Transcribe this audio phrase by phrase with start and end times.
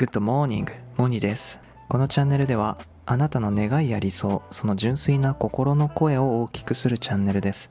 [0.00, 1.60] Good morning, モニです。
[1.90, 7.70] このチャンネルではあなたの願いや理想、その純粋な心の声を大きくするチャンネルです。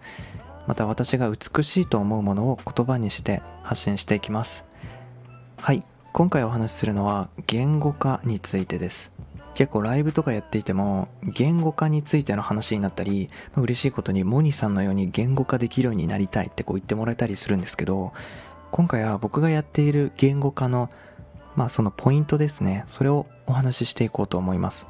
[0.67, 4.63] また私が美しいと思うものを言葉にして発信していきます。
[5.57, 5.83] はい、
[6.13, 9.11] 今回お話しするのは言語化についてです。
[9.55, 18.13] 結構ライブとかやっていても言語化についての話になったり、嬉しいことにモニさんのように言語化できるようになりたいってこう言ってもらえたりするんですけど
[18.69, 20.89] 今回は僕がやっている言語化の
[21.59, 22.85] まあそのポイントですね。
[22.87, 24.87] それをお話ししていこうと思います。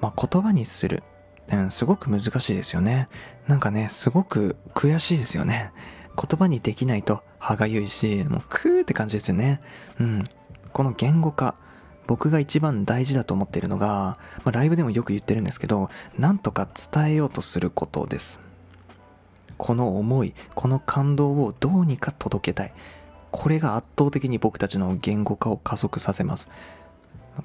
[0.00, 1.02] まあ言葉にする。
[1.52, 3.08] うんすごく難しいですよね。
[3.48, 5.72] なんかねすごく悔しいですよね。
[6.14, 9.60] 言葉にできないと歯がゆいしもうクーって感じですよね。
[9.98, 10.24] うん。
[10.72, 11.56] この言語化
[12.06, 18.38] 僕が一番大事だと思っているのが、まあ、ライブでもよく言ってるんですけどなんとか伝えようとすることです。
[19.58, 22.72] この思いこの感動をどうにか届けたい。
[23.30, 26.48] これが圧倒的に僕たちの言語化を加速させます。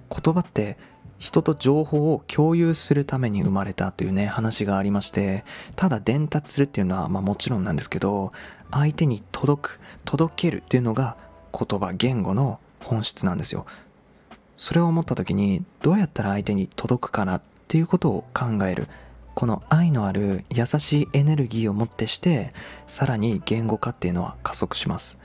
[0.10, 0.78] 言葉って
[1.20, 5.46] 人と情報を共有するために生まれたというね話がありまして
[5.78, 8.34] ただ伝達するっていうのはまあもちろんなんですけど
[8.72, 11.16] 相手に届く届けるっていうのが
[11.58, 13.66] 言葉言語の本質なんですよ。
[14.58, 18.88] それを思った時にどうやったら相手に届くかなっていうことを考える。
[19.34, 22.50] この愛のある優しいエネルギーをもってして
[22.88, 25.18] さらに言語化っていうのは加速します、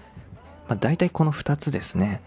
[0.71, 2.23] まあ、大体この2つですね。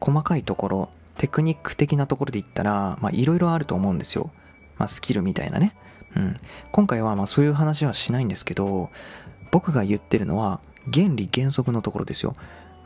[0.00, 4.30] 細かいところテクニック的なところで言ったらいろいろあると思うんですよ、
[4.78, 5.74] まあ、スキルみたいなね、
[6.16, 6.36] うん、
[6.72, 8.88] 今回はまあそういう話はしないんですけど
[9.50, 12.34] 僕が言ってるのは原理原則のところですよ。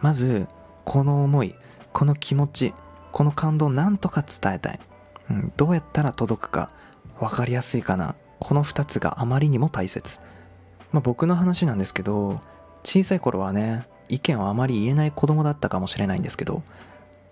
[0.01, 0.47] まず
[0.85, 1.55] この思い
[1.93, 2.73] この気持ち
[3.13, 4.81] この感動をなんとか伝えたい、
[5.31, 6.69] うん、どうやったら届くか
[7.21, 8.17] 分かりやすいかな。
[8.41, 10.19] この2つがあまりにも大切、
[10.93, 12.41] まあ、僕の話なんですけど
[12.83, 16.63] 小さい頃はね意見をあまり言えない子供だったかもしれないんですけど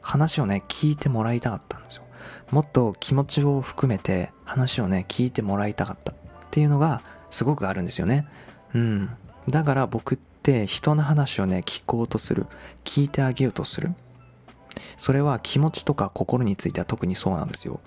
[0.01, 2.03] 話をね聞いてもらいたかったんですよ。
[2.51, 6.15] もっと気持ちを含めて話をね聞いてもらいたかったっ
[6.51, 8.27] ていうのがすごくあるんですよね。
[8.75, 9.11] うん。
[9.49, 12.47] だから僕って人の話をね聞こうとする。
[12.85, 13.95] 聞いてあげようとする。
[14.97, 17.81] それは気持ちとか心については特にそうなんですよ。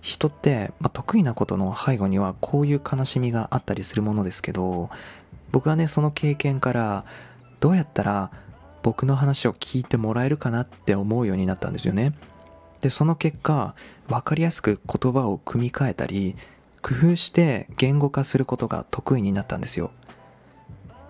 [0.00, 4.88] 人って、まあ、得意なことの背後にはこういう悲しみがあったりするものですけど
[5.50, 7.04] 僕はねその経験から
[7.60, 8.30] どうやったら
[8.82, 12.12] 僕の話を聞いてもらえるかなって思うようになったんですよね。
[12.80, 13.74] でその結果
[14.06, 16.36] 分かりやすく言葉を組み替えたり
[16.82, 19.90] 工夫して言語化することが得意になったんですよ。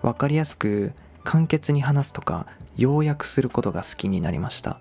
[0.01, 0.93] 分かりやすく
[1.23, 2.45] 簡潔に話すとか
[2.77, 4.79] 要約することが好きになりました。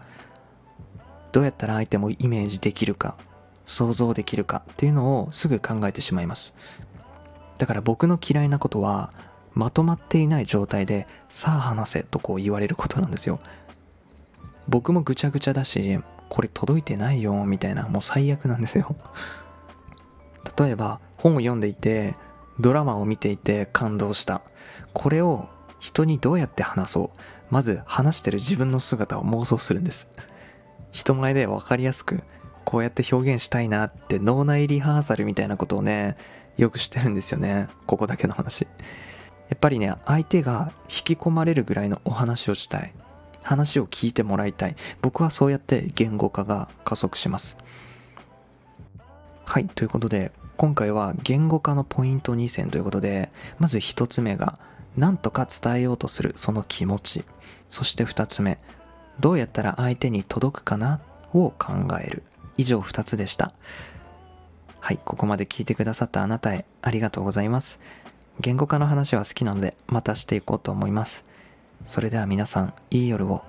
[1.33, 3.19] どうやったら相手もイメージできるか
[3.67, 6.55] 想像できるかっていうのをすぐ考えてしまいます。
[7.59, 9.11] だから僕の嫌いなことは
[9.57, 13.41] まとまっていない状態でさあ話せとこう言われることなんですよ。
[14.69, 18.95] 僕もぐちゃぐちゃだしこれ届いてないよみたいなもう最悪なんですよ。
[20.59, 22.13] 例えば本を読んでいて
[22.61, 24.43] ドラマを見ていて感動した。
[24.93, 27.21] これを人にどうやって話そう。
[27.49, 30.09] まず話してる自分の姿を妄想するんです。
[30.93, 32.23] 人前で分かりやすく
[32.67, 36.15] こうやって表現したいなって脳内リハーサルみたいなことをね
[36.57, 37.69] よくしてるんですよね。
[37.87, 38.67] ここだけの話。
[39.49, 42.93] やっぱりね相手が引き込まれるぐらいのお話をしたい。
[43.43, 44.77] 話を聞いてもらいたい。
[45.03, 47.57] 僕はそうやって言語化が加速します。
[49.45, 54.59] はいということで今回は言語化のポイント2選ということでまず1つ目が
[54.97, 57.25] 何とか伝えようとするその気持ち。
[57.69, 58.59] そして2つ目
[59.21, 61.01] どうやったら相手に届くかな？
[61.33, 62.23] を考える。
[62.57, 63.53] 以上2つでした。
[64.81, 67.79] はいここまで聞いてくださったあなたへありがとうございます。
[68.41, 71.25] 言語化の話は好きなので、またしていこうと思います。
[71.87, 73.43] それでは皆さん、いい夜を。